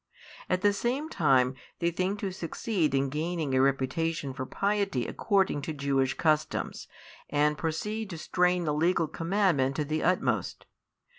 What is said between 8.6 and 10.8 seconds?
the legal commandment to the utmost.